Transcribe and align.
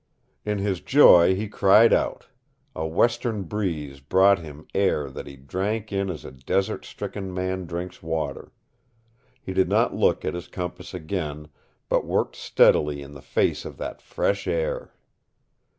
In 0.43 0.57
his 0.57 0.79
joy 0.81 1.35
he 1.35 1.47
cried 1.47 1.93
out. 1.93 2.25
A 2.75 2.87
western 2.87 3.43
breeze 3.43 3.99
brought 3.99 4.39
him 4.39 4.65
air 4.73 5.11
that 5.11 5.27
he 5.27 5.35
drank 5.35 5.91
in 5.91 6.09
as 6.09 6.25
a 6.25 6.31
desert 6.31 6.85
stricken 6.85 7.31
man 7.31 7.67
drinks 7.67 8.01
water. 8.01 8.51
He 9.43 9.53
did 9.53 9.69
not 9.69 9.93
look 9.93 10.25
at 10.25 10.33
his 10.33 10.47
compass 10.47 10.95
again, 10.95 11.49
but 11.87 12.03
worked 12.03 12.35
steadily 12.35 13.03
in 13.03 13.11
the 13.11 13.21
face 13.21 13.63
of 13.63 13.77
that 13.77 14.01
fresh 14.01 14.47
air. 14.47 14.91